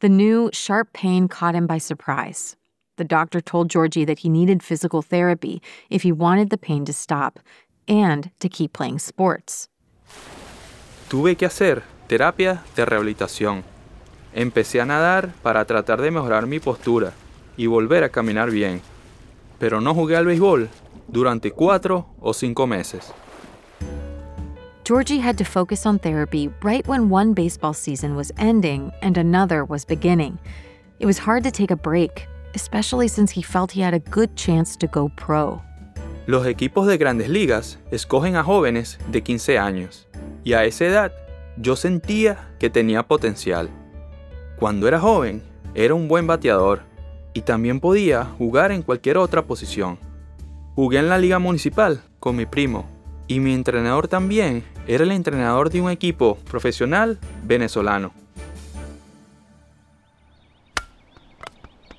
The 0.00 0.10
new, 0.10 0.50
sharp 0.52 0.92
pain 0.92 1.26
caught 1.26 1.54
him 1.54 1.66
by 1.66 1.78
surprise. 1.78 2.54
The 2.98 3.04
doctor 3.04 3.40
told 3.40 3.70
Georgie 3.70 4.04
that 4.04 4.18
he 4.18 4.28
needed 4.28 4.62
physical 4.62 5.00
therapy 5.00 5.62
if 5.88 6.02
he 6.02 6.12
wanted 6.12 6.50
the 6.50 6.58
pain 6.58 6.84
to 6.84 6.92
stop 6.92 7.40
and 7.88 8.30
to 8.40 8.50
keep 8.50 8.74
playing 8.74 8.98
sports. 8.98 9.68
Tuve 11.08 11.34
que 11.38 11.46
hacer 11.46 11.82
terapia 12.08 12.62
de 12.74 12.84
rehabilitación 12.84 13.64
Empecé 14.36 14.82
a 14.82 14.84
nadar 14.84 15.32
para 15.42 15.64
tratar 15.64 16.02
de 16.02 16.10
mejorar 16.10 16.46
mi 16.46 16.60
postura 16.60 17.14
y 17.56 17.68
volver 17.68 18.04
a 18.04 18.10
caminar 18.10 18.50
bien, 18.50 18.82
pero 19.58 19.80
no 19.80 19.94
jugué 19.94 20.14
al 20.14 20.26
béisbol 20.26 20.68
durante 21.08 21.52
cuatro 21.52 22.08
o 22.20 22.34
cinco 22.34 22.66
meses. 22.66 23.14
Georgie 24.84 25.20
had 25.20 25.38
to 25.38 25.44
focus 25.44 25.86
on 25.86 25.98
therapy 25.98 26.50
right 26.62 26.86
when 26.86 27.10
one 27.10 27.32
baseball 27.32 27.72
season 27.72 28.14
was 28.14 28.30
ending 28.36 28.92
and 29.00 29.16
another 29.16 29.64
was 29.64 29.86
beginning. 29.86 30.38
It 30.98 31.06
was 31.06 31.16
hard 31.16 31.42
to 31.44 31.50
take 31.50 31.70
a 31.70 31.76
break, 31.76 32.28
especially 32.54 33.08
since 33.08 33.32
he 33.32 33.42
felt 33.42 33.72
he 33.72 33.80
had 33.80 33.94
a 33.94 34.00
good 34.10 34.36
chance 34.36 34.76
to 34.76 34.86
go 34.86 35.10
pro. 35.16 35.62
Los 36.26 36.46
equipos 36.46 36.86
de 36.86 36.98
grandes 36.98 37.30
ligas 37.30 37.78
escogen 37.90 38.36
a 38.36 38.44
jóvenes 38.44 38.98
de 39.10 39.22
15 39.22 39.58
años, 39.58 40.06
y 40.44 40.52
a 40.52 40.64
esa 40.66 40.84
edad 40.84 41.12
yo 41.56 41.74
sentía 41.74 42.50
que 42.58 42.68
tenía 42.68 43.02
potencial. 43.02 43.70
Cuando 44.58 44.88
era 44.88 44.98
joven, 44.98 45.42
era 45.74 45.94
un 45.94 46.08
buen 46.08 46.26
bateador 46.26 46.82
y 47.34 47.42
también 47.42 47.78
podía 47.78 48.24
jugar 48.24 48.72
en 48.72 48.80
cualquier 48.80 49.18
otra 49.18 49.42
posición. 49.42 49.98
Jugué 50.74 50.98
en 50.98 51.10
la 51.10 51.18
liga 51.18 51.38
municipal 51.38 52.02
con 52.18 52.36
mi 52.36 52.46
primo 52.46 52.86
y 53.26 53.38
mi 53.40 53.52
entrenador 53.52 54.08
también 54.08 54.64
era 54.86 55.04
el 55.04 55.12
entrenador 55.12 55.68
de 55.68 55.82
un 55.82 55.90
equipo 55.90 56.38
profesional 56.50 57.18
venezolano. 57.44 58.12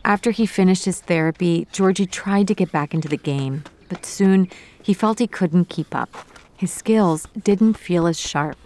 After 0.03 0.31
he 0.31 0.47
finished 0.47 0.85
his 0.85 1.01
therapy, 1.01 1.67
Georgie 1.71 2.07
tried 2.07 2.47
to 2.47 2.55
get 2.55 2.71
back 2.71 2.93
into 2.93 3.09
the 3.09 3.17
game, 3.17 3.63
but 3.89 4.03
soon 4.03 4.47
he 4.81 4.95
felt 4.95 5.19
he 5.19 5.27
couldn't 5.27 5.69
keep 5.69 5.93
up. 5.93 6.09
His 6.55 6.71
skills 6.71 7.27
didn't 7.43 7.77
feel 7.77 8.07
as 8.07 8.17
sharp. 8.17 8.57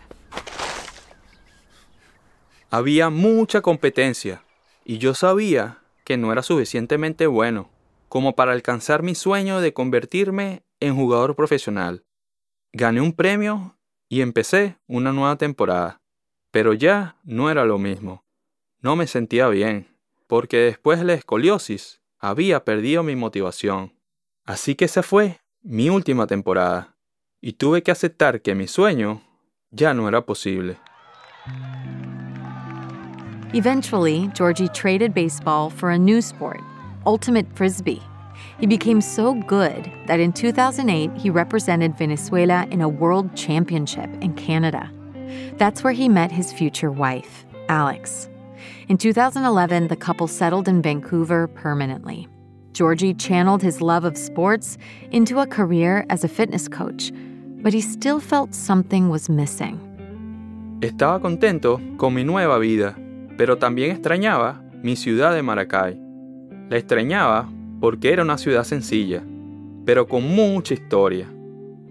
Había 2.73 3.09
mucha 3.09 3.59
competencia 3.61 4.45
y 4.85 4.97
yo 4.97 5.13
sabía 5.13 5.79
que 6.05 6.15
no 6.15 6.31
era 6.31 6.41
suficientemente 6.41 7.27
bueno 7.27 7.69
como 8.07 8.33
para 8.33 8.53
alcanzar 8.53 9.03
mi 9.03 9.13
sueño 9.13 9.59
de 9.59 9.73
convertirme 9.73 10.63
en 10.79 10.95
jugador 10.95 11.35
profesional. 11.35 12.05
Gané 12.71 13.01
un 13.01 13.11
premio 13.11 13.77
y 14.07 14.21
empecé 14.21 14.77
una 14.87 15.11
nueva 15.11 15.35
temporada, 15.35 16.01
pero 16.49 16.73
ya 16.73 17.17
no 17.25 17.49
era 17.49 17.65
lo 17.65 17.77
mismo. 17.77 18.23
No 18.79 18.95
me 18.95 19.05
sentía 19.05 19.49
bien, 19.49 19.97
porque 20.27 20.57
después 20.57 20.99
de 20.99 21.05
la 21.05 21.13
escoliosis 21.13 22.01
había 22.19 22.63
perdido 22.63 23.03
mi 23.03 23.17
motivación. 23.17 23.99
Así 24.45 24.75
que 24.75 24.85
esa 24.85 25.03
fue 25.03 25.41
mi 25.61 25.89
última 25.89 26.25
temporada, 26.25 26.95
y 27.41 27.53
tuve 27.53 27.83
que 27.83 27.91
aceptar 27.91 28.41
que 28.41 28.55
mi 28.55 28.67
sueño 28.67 29.21
ya 29.71 29.93
no 29.93 30.07
era 30.07 30.25
posible. 30.25 30.77
Eventually, 33.53 34.29
Georgie 34.33 34.69
traded 34.69 35.13
baseball 35.13 35.69
for 35.69 35.91
a 35.91 35.97
new 35.97 36.21
sport, 36.21 36.61
ultimate 37.05 37.45
frisbee. 37.53 38.01
He 38.61 38.65
became 38.65 39.01
so 39.01 39.33
good 39.33 39.91
that 40.07 40.21
in 40.21 40.31
2008 40.31 41.11
he 41.17 41.29
represented 41.29 41.97
Venezuela 41.97 42.65
in 42.71 42.79
a 42.79 42.87
world 42.87 43.35
championship 43.35 44.09
in 44.21 44.35
Canada. 44.35 44.89
That's 45.57 45.83
where 45.83 45.91
he 45.91 46.07
met 46.07 46.31
his 46.31 46.53
future 46.53 46.91
wife, 46.91 47.45
Alex. 47.67 48.29
In 48.87 48.97
2011, 48.97 49.89
the 49.89 49.97
couple 49.97 50.29
settled 50.29 50.69
in 50.69 50.81
Vancouver 50.81 51.47
permanently. 51.47 52.29
Georgie 52.71 53.13
channeled 53.13 53.61
his 53.61 53.81
love 53.81 54.05
of 54.05 54.15
sports 54.15 54.77
into 55.11 55.39
a 55.39 55.45
career 55.45 56.05
as 56.09 56.23
a 56.23 56.29
fitness 56.29 56.69
coach, 56.69 57.11
but 57.61 57.73
he 57.73 57.81
still 57.81 58.21
felt 58.21 58.55
something 58.55 59.09
was 59.09 59.27
missing. 59.27 59.77
Estaba 60.79 61.19
contento 61.19 61.81
con 61.97 62.13
mi 62.13 62.23
nueva 62.23 62.57
vida 62.57 62.95
pero 63.41 63.57
también 63.57 63.89
extrañaba 63.89 64.61
mi 64.83 64.95
ciudad 64.95 65.33
de 65.33 65.41
Maracay. 65.41 65.99
La 66.69 66.77
extrañaba 66.77 67.49
porque 67.79 68.13
era 68.13 68.21
una 68.21 68.37
ciudad 68.37 68.63
sencilla, 68.63 69.23
pero 69.83 70.07
con 70.07 70.23
mucha 70.27 70.75
historia. 70.75 71.27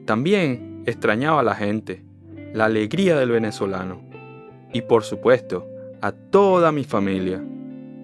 También 0.04 0.84
extrañaba 0.86 1.42
la 1.42 1.56
gente, 1.56 2.04
la 2.54 2.66
alegría 2.66 3.18
del 3.18 3.32
venezolano 3.32 4.00
y 4.72 4.82
por 4.82 5.02
supuesto 5.02 5.66
a 6.00 6.12
toda 6.12 6.70
mi 6.70 6.84
familia. 6.84 7.42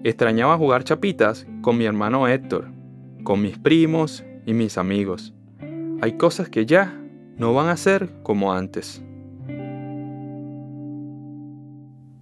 Extrañaba 0.03 0.57
jugar 0.57 0.83
chapitas 0.83 1.47
con 1.61 1.77
mi 1.77 1.85
hermano 1.85 2.27
Héctor, 2.27 2.65
con 3.23 3.41
mis 3.41 3.57
primos 3.57 4.25
y 4.45 4.53
mis 4.53 4.77
amigos. 4.77 5.33
Hay 6.01 6.17
cosas 6.17 6.49
que 6.49 6.65
ya 6.65 7.01
no 7.37 7.53
van 7.53 7.69
a 7.69 7.77
ser 7.77 8.09
como 8.23 8.51
antes. 8.51 9.01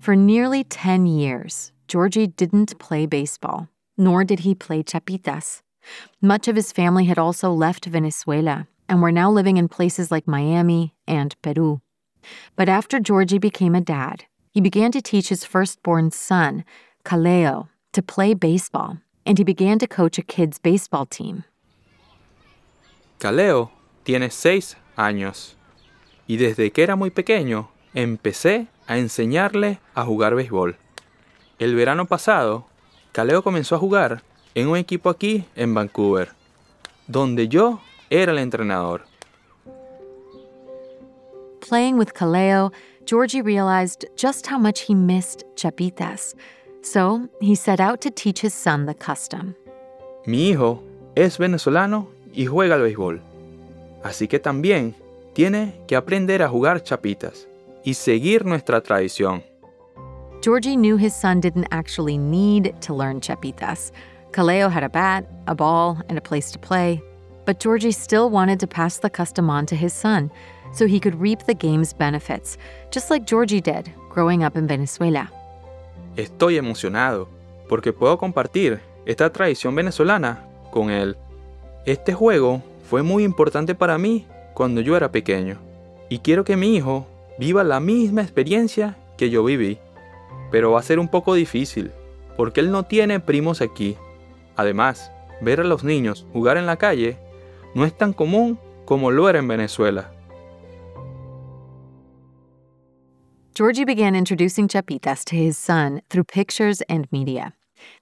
For 0.06 0.16
nearly 0.16 0.64
10 0.64 1.08
years, 1.08 1.72
Georgie 1.88 2.28
didn't 2.28 2.78
play 2.78 3.08
baseball, 3.08 3.70
nor 3.98 4.24
did 4.24 4.42
he 4.42 4.54
play 4.54 4.84
chapitas. 4.84 5.64
Much 6.22 6.48
of 6.48 6.56
his 6.56 6.72
family 6.72 7.06
had 7.06 7.18
also 7.18 7.52
left 7.52 7.86
Venezuela 7.86 8.68
and 8.88 9.02
were 9.02 9.12
now 9.12 9.32
living 9.32 9.58
in 9.58 9.68
places 9.68 10.12
like 10.12 10.28
Miami 10.28 10.94
and 11.08 11.36
Peru. 11.42 11.82
But 12.56 12.70
after 12.70 13.00
Georgie 13.00 13.40
became 13.40 13.74
a 13.74 13.82
dad, 13.82 14.26
he 14.52 14.62
began 14.62 14.92
to 14.92 15.02
teach 15.02 15.30
his 15.30 15.44
firstborn 15.44 16.12
son, 16.12 16.66
Kaleo, 17.04 17.70
to 17.94 18.04
play 18.04 18.36
baseball, 18.36 19.00
and 19.26 19.40
he 19.40 19.44
began 19.44 19.80
to 19.80 19.88
coach 19.88 20.20
a 20.20 20.22
kids' 20.22 20.60
baseball 20.60 21.08
team. 21.08 21.46
Kaleo 23.18 23.72
tiene 24.04 24.30
seis 24.30 24.76
años, 25.00 25.56
y 26.30 26.38
desde 26.38 26.72
que 26.72 26.84
era 26.84 26.96
muy 26.96 27.10
pequeño 27.10 27.70
empecé 27.96 28.68
a 28.88 28.98
enseñarle 28.98 29.80
a 29.94 30.04
jugar 30.04 30.36
béisbol. 30.36 30.78
El 31.60 31.76
verano 31.76 32.06
pasado, 32.06 32.66
Kaleo 33.12 33.44
comenzó 33.44 33.76
a 33.76 33.80
jugar 33.80 34.24
en 34.56 34.68
un 34.68 34.78
equipo 34.78 35.10
aquí 35.10 35.46
en 35.56 35.74
Vancouver, 35.74 36.32
donde 37.08 37.48
yo 37.48 37.80
era 38.10 38.32
el 38.32 38.40
entrenador. 38.40 39.06
Playing 41.68 41.98
with 41.98 42.14
Kaleo, 42.14 42.72
Georgie 43.06 43.42
realized 43.42 44.06
just 44.16 44.48
how 44.48 44.60
much 44.60 44.82
he 44.88 44.94
missed 44.94 45.44
chapitas. 45.56 46.36
So 46.82 47.28
he 47.42 47.56
set 47.56 47.80
out 47.80 48.02
to 48.02 48.12
teach 48.12 48.44
his 48.44 48.54
son 48.54 48.86
the 48.86 48.94
custom. 48.94 49.56
Mi 50.28 50.50
hijo 50.50 50.84
es 51.16 51.38
venezolano 51.40 52.10
y 52.34 52.46
juega 52.46 52.76
al 52.76 52.82
béisbol. 52.82 53.22
Así 54.04 54.28
que 54.28 54.40
también 54.40 54.96
tiene 55.34 55.74
que 55.88 55.96
aprender 55.96 56.44
a 56.44 56.50
jugar 56.50 56.84
chapitas 56.84 57.48
y 57.86 57.94
seguir 57.94 58.44
nuestra 58.46 58.82
tradición. 58.82 59.44
Georgie 60.42 60.76
knew 60.76 60.98
his 60.98 61.16
son 61.16 61.40
didn't 61.40 61.68
actually 61.72 62.18
need 62.18 62.74
to 62.82 62.94
learn 62.94 63.22
chapitas. 63.22 63.92
Kaleo 64.32 64.70
had 64.70 64.84
a 64.84 64.90
bat, 64.90 65.26
a 65.48 65.56
ball, 65.56 65.98
and 66.10 66.18
a 66.18 66.22
place 66.22 66.52
to 66.52 66.60
play. 66.60 67.02
But 67.46 67.60
Georgie 67.60 67.92
still 67.92 68.30
wanted 68.30 68.60
to 68.60 68.68
pass 68.68 69.00
the 69.00 69.10
custom 69.10 69.50
on 69.50 69.66
to 69.68 69.76
his 69.76 69.94
son 69.94 70.30
so 70.74 70.88
he 70.88 71.00
could 71.00 71.16
reap 71.16 71.46
the 71.46 71.54
game's 71.54 71.94
benefits, 71.94 72.58
just 72.92 73.10
like 73.10 73.26
Georgie 73.26 73.62
did 73.62 73.92
growing 74.10 74.44
up 74.44 74.58
in 74.58 74.68
Venezuela. 74.68 75.32
Estoy 76.16 76.58
emocionado 76.58 77.28
porque 77.70 77.94
puedo 77.94 78.18
compartir 78.18 78.82
esta 79.06 79.32
tradición 79.32 79.76
venezolana 79.76 80.44
con 80.72 80.90
él. 80.90 81.16
Este 81.86 82.14
juego 82.14 82.62
fue 82.90 83.04
muy 83.04 83.24
importante 83.24 83.76
para 83.76 83.98
mí 83.98 84.26
cuando 84.54 84.82
yo 84.82 84.98
era 84.98 85.12
pequeño 85.12 85.60
y 86.10 86.20
quiero 86.20 86.44
que 86.44 86.58
mi 86.58 86.76
hijo 86.76 87.08
viva 87.38 87.64
la 87.64 87.80
misma 87.80 88.22
experiencia 88.22 88.98
que 89.18 89.30
yo 89.30 89.44
viví. 89.44 89.80
Pero 90.52 90.72
va 90.72 90.80
a 90.80 90.84
ser 90.84 91.00
un 91.00 91.08
poco 91.08 91.34
difícil, 91.34 91.92
porque 92.38 92.60
él 92.62 92.72
no 92.72 92.84
tiene 92.84 93.20
primos 93.20 93.62
aquí. 93.62 93.98
Además, 94.56 95.12
ver 95.42 95.60
a 95.60 95.64
los 95.64 95.84
niños 95.84 96.26
jugar 96.34 96.58
en 96.58 96.66
la 96.66 96.78
calle 96.78 97.18
no 97.74 97.86
es 97.86 97.96
tan 97.96 98.14
común 98.14 98.60
como 98.86 99.12
lo 99.12 99.30
era 99.30 99.40
en 99.40 99.48
Venezuela. 99.48 100.12
Georgie 103.54 103.86
began 103.86 104.16
introducing 104.16 104.68
chapitas 104.68 105.24
to 105.24 105.36
his 105.38 105.58
son 105.58 106.02
through 106.10 106.26
pictures 106.26 106.82
and 106.90 107.08
media. 107.12 107.54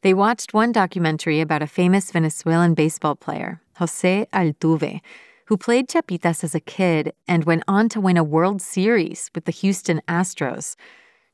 They 0.02 0.13
watched 0.13 0.54
one 0.54 0.72
documentary 0.72 1.42
about 1.42 1.62
a 1.62 1.68
famous 1.68 2.12
Venezuelan 2.12 2.74
baseball 2.74 3.16
player, 3.16 3.62
Jose 3.78 4.28
Altuve, 4.34 5.02
who 5.47 5.57
played 5.57 5.88
chapitas 5.88 6.43
as 6.43 6.55
a 6.55 6.59
kid 6.59 7.13
and 7.27 7.45
went 7.45 7.63
on 7.67 7.89
to 7.89 8.01
win 8.01 8.17
a 8.17 8.23
World 8.23 8.62
Series 8.62 9.29
with 9.35 9.45
the 9.45 9.51
Houston 9.51 10.01
Astros. 10.07 10.75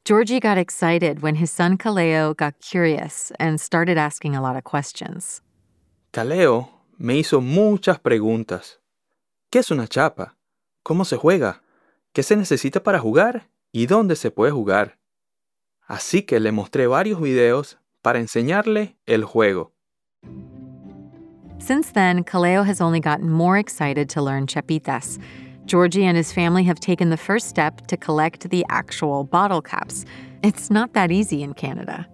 Georgie 0.05 0.39
got 0.39 0.57
excited 0.57 1.21
when 1.21 1.35
his 1.35 1.51
son 1.51 1.77
Kaleo 1.77 2.35
got 2.35 2.59
curious 2.59 3.31
and 3.39 3.59
started 3.59 3.97
asking 3.97 4.35
a 4.35 4.41
lot 4.41 4.55
of 4.55 4.63
questions. 4.63 5.41
Kaleo 6.11 6.69
me 6.97 7.19
hizo 7.19 7.41
muchas 7.41 7.99
preguntas. 7.99 8.79
¿Qué 9.51 9.59
es 9.59 9.71
una 9.71 9.87
chapa? 9.87 10.35
¿Cómo 10.83 11.05
se 11.05 11.17
juega? 11.17 11.61
¿Qué 12.13 12.23
se 12.23 12.35
necesita 12.35 12.81
para 12.81 12.99
jugar? 12.99 13.49
¿Y 13.71 13.85
dónde 13.85 14.15
se 14.15 14.31
puede 14.31 14.51
jugar? 14.51 14.97
Así 15.87 16.23
que 16.23 16.39
le 16.39 16.51
mostré 16.51 16.87
varios 16.87 17.21
videos 17.21 17.77
para 18.01 18.19
enseñarle 18.19 18.97
el 19.05 19.23
juego. 19.23 19.73
Since 21.59 21.91
then, 21.91 22.23
Kaleo 22.23 22.65
has 22.65 22.81
only 22.81 22.99
gotten 22.99 23.29
more 23.29 23.57
excited 23.57 24.09
to 24.11 24.21
learn 24.21 24.47
chapitas. 24.47 25.19
Georgie 25.65 26.05
and 26.05 26.17
his 26.17 26.33
family 26.33 26.63
have 26.63 26.79
taken 26.79 27.09
the 27.09 27.17
first 27.17 27.47
step 27.47 27.85
to 27.87 27.97
collect 27.97 28.49
the 28.49 28.65
actual 28.69 29.23
bottle 29.23 29.61
caps. 29.61 30.05
It's 30.41 30.71
not 30.71 30.93
that 30.93 31.11
easy 31.11 31.43
in 31.43 31.53
Canada. 31.53 32.07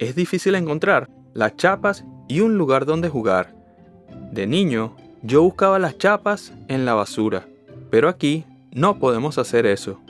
Es 0.00 0.16
difícil 0.16 0.56
encontrar 0.56 1.08
las 1.34 1.56
chapas 1.56 2.04
y 2.26 2.40
un 2.40 2.58
lugar 2.58 2.84
donde 2.84 3.08
jugar. 3.08 3.54
De 4.32 4.46
niño, 4.46 4.96
yo 5.22 5.42
buscaba 5.42 5.78
las 5.78 5.98
chapas 5.98 6.52
en 6.68 6.84
la 6.84 6.94
basura, 6.94 7.46
pero 7.90 8.08
aquí 8.08 8.44
no 8.72 8.98
podemos 8.98 9.38
hacer 9.38 9.66
eso. 9.66 10.00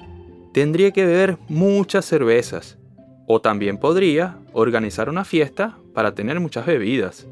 Tendría 0.55 0.93
que 0.93 1.05
beber 1.05 1.39
muchas 1.49 2.05
cervezas, 2.05 2.79
o 3.27 3.41
también 3.41 3.79
podría 3.79 4.39
organizar 4.53 5.09
una 5.09 5.25
fiesta 5.25 5.77
para 5.93 6.15
tener 6.15 6.41
muchas 6.41 6.65
bebidas. 6.65 7.27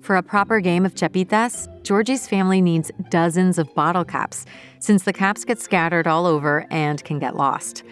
For 0.00 0.16
a 0.16 0.22
proper 0.22 0.60
game 0.60 0.86
of 0.86 0.94
chapitas, 0.94 1.68
Georgie's 1.82 2.26
family 2.26 2.62
needs 2.62 2.90
dozens 3.10 3.58
of 3.58 3.72
bottle 3.74 4.04
caps, 4.04 4.46
since 4.78 5.04
the 5.04 5.12
caps 5.12 5.44
get 5.44 5.60
scattered 5.60 6.06
all 6.06 6.26
over 6.26 6.66
and 6.70 7.04
can 7.04 7.18
get 7.18 7.36
lost. 7.36 7.84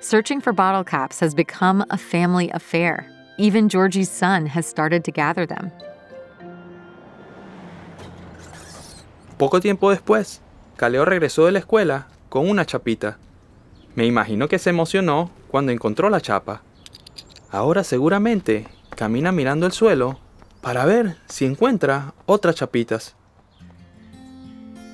Searching 0.00 0.40
for 0.40 0.52
bottle 0.52 0.84
caps 0.84 1.18
has 1.18 1.34
become 1.34 1.84
a 1.90 1.98
family 1.98 2.50
affair. 2.50 3.10
Even 3.38 3.68
Georgie's 3.68 4.10
son 4.10 4.46
has 4.46 4.64
started 4.64 5.02
to 5.04 5.10
gather 5.10 5.44
them. 5.44 5.72
Poco 9.36 9.58
tiempo 9.60 9.90
después, 9.90 10.40
Caleo 10.76 11.04
regresó 11.04 11.46
de 11.46 11.52
la 11.52 11.58
escuela 11.58 12.06
con 12.28 12.48
una 12.48 12.64
chapita. 12.64 13.18
Me 13.96 14.06
imagino 14.06 14.48
que 14.48 14.58
se 14.58 14.70
emocionó 14.70 15.30
cuando 15.48 15.72
encontró 15.72 16.08
la 16.10 16.20
chapa. 16.20 16.62
Ahora 17.50 17.82
seguramente 17.82 18.68
camina 18.94 19.32
mirando 19.32 19.66
el 19.66 19.72
suelo 19.72 20.20
para 20.66 20.84
ver 20.84 21.14
si 21.28 21.44
encuentra 21.44 22.12
otras 22.26 22.56
chapitas. 22.56 23.14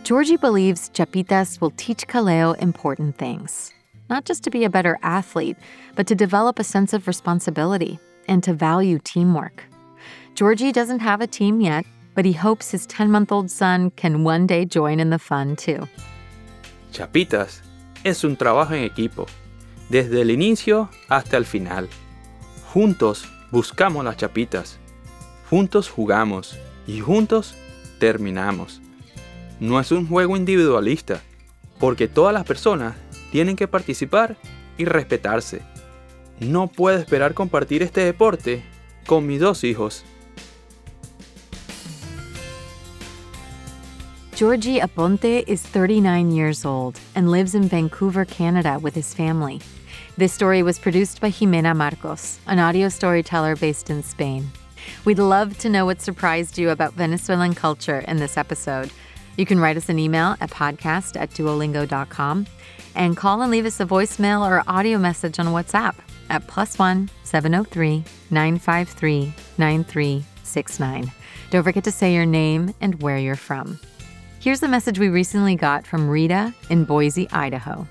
Georgie 0.05 0.37
believes 0.37 0.91
chapitas 0.93 1.63
will 1.63 1.73
teach 1.79 2.07
Kaleo 2.07 2.53
important 2.61 3.17
things. 3.17 3.73
Not 4.11 4.27
just 4.27 4.45
to 4.45 4.51
be 4.51 4.67
a 4.67 4.69
better 4.69 4.99
athlete, 5.03 5.57
but 5.97 6.07
to 6.09 6.15
develop 6.15 6.59
a 6.59 6.63
sense 6.63 6.93
of 6.93 7.07
responsibility 7.07 7.99
and 8.29 8.43
to 8.43 8.53
value 8.53 8.99
teamwork. 8.99 9.65
Georgie 10.35 10.73
doesn't 10.73 11.01
have 11.01 11.23
a 11.23 11.27
team 11.27 11.63
yet, 11.63 11.87
but 12.15 12.27
he 12.27 12.35
hopes 12.35 12.71
his 12.71 12.85
10 12.85 13.11
month 13.11 13.33
old 13.33 13.51
son 13.51 13.93
can 13.93 14.25
one 14.25 14.47
day 14.47 14.67
join 14.67 15.01
in 15.01 15.09
the 15.09 15.19
fun 15.19 15.57
too. 15.57 15.89
Chapitas 16.93 17.63
es 18.05 18.25
un 18.25 18.37
trabajo 18.37 18.75
en 18.75 18.85
equipo, 18.85 19.27
desde 19.89 20.21
el 20.21 20.31
inicio 20.31 20.91
hasta 21.09 21.39
el 21.39 21.47
final. 21.47 21.89
Juntos 22.75 23.27
buscamos 23.51 24.05
las 24.05 24.19
chapitas 24.19 24.82
Juntos 25.53 25.91
jugamos 25.91 26.57
y 26.87 27.01
juntos 27.01 27.55
terminamos. 27.99 28.81
No 29.61 29.79
es 29.79 29.93
un 29.93 30.09
juego 30.09 30.39
individualista, 30.39 31.21
porque 31.79 32.09
todas 32.09 32.33
las 32.33 32.47
personas 32.47 32.95
tienen 33.33 33.55
que 33.55 33.69
participar 33.69 34.39
y 34.79 34.87
respetarse. 34.87 35.61
No 36.41 36.69
puedo 36.69 36.97
esperar 36.97 37.35
compartir 37.35 37.83
este 37.83 38.01
deporte 38.01 38.65
con 39.05 39.27
mis 39.27 39.41
dos 39.41 39.63
hijos. 39.63 40.05
Georgie 44.35 44.81
Aponte 44.81 45.45
is 45.47 45.61
39 45.61 46.31
years 46.35 46.65
old 46.65 46.99
and 47.15 47.31
lives 47.31 47.55
in 47.55 47.69
Vancouver, 47.69 48.25
Canada 48.25 48.79
with 48.79 48.97
his 48.97 49.13
family. 49.13 49.61
This 50.17 50.33
story 50.33 50.63
was 50.63 50.79
produced 50.79 51.21
by 51.21 51.31
Jimena 51.31 51.77
Marcos, 51.77 52.39
an 52.47 52.59
audio 52.59 52.89
storyteller 52.89 53.55
based 53.55 53.91
in 53.91 54.03
Spain. 54.03 54.51
We'd 55.05 55.19
love 55.19 55.59
to 55.59 55.69
know 55.69 55.85
what 55.85 56.01
surprised 56.01 56.59
you 56.59 56.71
about 56.71 56.95
Venezuelan 56.95 57.55
culture 57.55 58.01
in 58.01 58.19
this 58.19 58.37
episode. 58.37 58.91
You 59.37 59.47
can 59.47 59.59
write 59.59 59.77
us 59.77 59.89
an 59.89 59.99
email 59.99 60.37
at 60.41 60.51
podcast 60.51 61.21
at 61.21 61.31
duolingo.com 61.31 62.47
and 62.95 63.17
call 63.17 63.43
and 63.43 63.51
leave 63.51 63.67
us 63.67 63.81
a 63.81 63.87
voicemail 63.87 64.47
or 64.47 64.63
audio 64.67 64.99
message 64.99 65.39
on 65.39 65.47
WhatsApp 65.47 65.95
at 66.29 66.47
plus 66.47 66.79
one 66.79 67.11
703 67.25 68.05
953 68.31 69.33
9369. 69.59 71.13
Don't 71.51 71.63
forget 71.63 71.85
to 71.85 71.93
say 71.93 72.15
your 72.15 72.27
name 72.27 72.75
and 72.81 73.01
where 73.03 73.19
you're 73.19 73.37
from. 73.37 73.79
Here's 74.41 74.63
a 74.63 74.69
message 74.69 74.99
we 74.99 75.09
recently 75.09 75.55
got 75.55 75.87
from 75.87 76.09
Rita 76.09 76.53
in 76.69 76.85
Boise, 76.85 77.31
Idaho. 77.31 77.87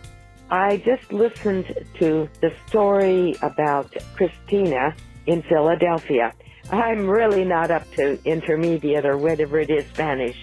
I 0.49 0.77
just 0.77 1.13
listened 1.13 1.73
to 1.99 2.27
the 2.41 2.51
story 2.67 3.35
about 3.41 3.95
Christina 4.15 4.93
in 5.25 5.43
Philadelphia. 5.43 6.33
I'm 6.71 7.07
really 7.07 7.43
not 7.43 7.69
up 7.69 7.89
to 7.95 8.17
intermediate 8.23 9.05
or 9.05 9.17
whatever 9.17 9.59
it 9.59 9.69
is 9.69 9.85
Spanish, 9.87 10.37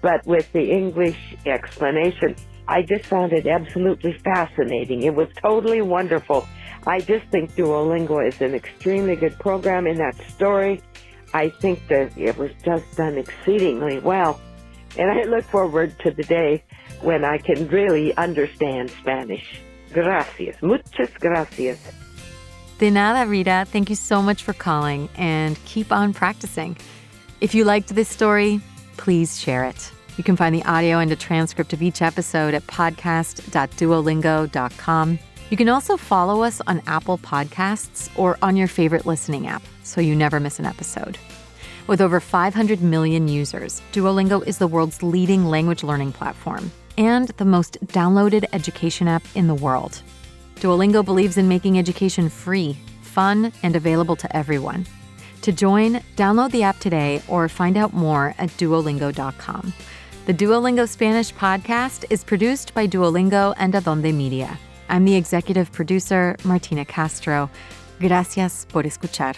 but 0.00 0.26
with 0.26 0.50
the 0.52 0.70
English 0.70 1.36
explanation, 1.44 2.36
I 2.66 2.82
just 2.82 3.04
found 3.04 3.34
it 3.34 3.46
absolutely 3.46 4.14
fascinating. 4.24 5.02
It 5.02 5.14
was 5.14 5.28
totally 5.42 5.82
wonderful. 5.82 6.48
I 6.86 7.00
just 7.00 7.26
think 7.26 7.54
Duolingo 7.54 8.26
is 8.26 8.40
an 8.40 8.54
extremely 8.54 9.14
good 9.16 9.38
program 9.38 9.86
in 9.86 9.98
that 9.98 10.16
story. 10.30 10.80
I 11.34 11.50
think 11.50 11.86
that 11.88 12.16
it 12.16 12.38
was 12.38 12.52
just 12.64 12.96
done 12.96 13.18
exceedingly 13.18 13.98
well. 13.98 14.40
And 14.96 15.10
I 15.10 15.24
look 15.24 15.44
forward 15.44 15.98
to 16.00 16.10
the 16.10 16.22
day 16.22 16.64
when 17.02 17.24
I 17.24 17.38
can 17.38 17.68
really 17.68 18.16
understand 18.16 18.90
Spanish. 18.90 19.60
Gracias. 19.92 20.62
Muchas 20.62 21.10
gracias. 21.20 22.03
De 22.78 22.90
nada, 22.90 23.28
Rita. 23.28 23.66
Thank 23.70 23.88
you 23.88 23.96
so 23.96 24.20
much 24.20 24.42
for 24.42 24.52
calling 24.52 25.08
and 25.16 25.62
keep 25.64 25.92
on 25.92 26.12
practicing. 26.12 26.76
If 27.40 27.54
you 27.54 27.64
liked 27.64 27.94
this 27.94 28.08
story, 28.08 28.60
please 28.96 29.38
share 29.38 29.64
it. 29.64 29.92
You 30.16 30.24
can 30.24 30.36
find 30.36 30.54
the 30.54 30.64
audio 30.64 30.98
and 30.98 31.12
a 31.12 31.16
transcript 31.16 31.72
of 31.72 31.82
each 31.82 32.02
episode 32.02 32.54
at 32.54 32.66
podcast.duolingo.com. 32.66 35.18
You 35.50 35.56
can 35.56 35.68
also 35.68 35.96
follow 35.96 36.42
us 36.42 36.60
on 36.66 36.82
Apple 36.86 37.18
Podcasts 37.18 38.10
or 38.18 38.38
on 38.42 38.56
your 38.56 38.68
favorite 38.68 39.06
listening 39.06 39.46
app 39.46 39.62
so 39.82 40.00
you 40.00 40.16
never 40.16 40.40
miss 40.40 40.58
an 40.58 40.66
episode. 40.66 41.18
With 41.86 42.00
over 42.00 42.18
500 42.18 42.80
million 42.80 43.28
users, 43.28 43.82
Duolingo 43.92 44.44
is 44.46 44.58
the 44.58 44.66
world's 44.66 45.02
leading 45.02 45.44
language 45.44 45.82
learning 45.82 46.12
platform 46.12 46.72
and 46.96 47.28
the 47.28 47.44
most 47.44 47.76
downloaded 47.86 48.46
education 48.52 49.06
app 49.06 49.22
in 49.34 49.48
the 49.48 49.54
world. 49.54 50.00
Duolingo 50.56 51.04
believes 51.04 51.36
in 51.36 51.48
making 51.48 51.78
education 51.78 52.28
free, 52.28 52.76
fun, 53.02 53.52
and 53.62 53.76
available 53.76 54.16
to 54.16 54.36
everyone. 54.36 54.86
To 55.42 55.52
join, 55.52 56.00
download 56.16 56.50
the 56.52 56.62
app 56.62 56.78
today 56.78 57.22
or 57.28 57.48
find 57.48 57.76
out 57.76 57.92
more 57.92 58.34
at 58.38 58.48
duolingo.com. 58.50 59.72
The 60.26 60.32
Duolingo 60.32 60.88
Spanish 60.88 61.34
podcast 61.34 62.06
is 62.08 62.24
produced 62.24 62.72
by 62.72 62.86
Duolingo 62.86 63.52
and 63.58 63.74
Adonde 63.74 64.14
Media. 64.14 64.58
I'm 64.88 65.04
the 65.04 65.16
executive 65.16 65.70
producer, 65.70 66.36
Martina 66.44 66.84
Castro. 66.84 67.50
Gracias 68.00 68.66
por 68.70 68.84
escuchar. 68.84 69.36